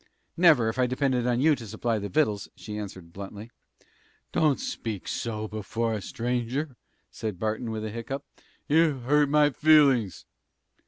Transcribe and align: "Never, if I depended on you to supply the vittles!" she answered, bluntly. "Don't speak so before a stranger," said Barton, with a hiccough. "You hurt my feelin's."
"Never, 0.35 0.67
if 0.67 0.79
I 0.79 0.87
depended 0.87 1.27
on 1.27 1.39
you 1.41 1.53
to 1.55 1.67
supply 1.67 1.99
the 1.99 2.09
vittles!" 2.09 2.49
she 2.55 2.75
answered, 2.75 3.13
bluntly. 3.13 3.51
"Don't 4.31 4.59
speak 4.59 5.07
so 5.07 5.47
before 5.47 5.93
a 5.93 6.01
stranger," 6.01 6.75
said 7.11 7.37
Barton, 7.37 7.69
with 7.69 7.85
a 7.85 7.91
hiccough. 7.91 8.23
"You 8.67 9.01
hurt 9.01 9.29
my 9.29 9.51
feelin's." 9.51 10.25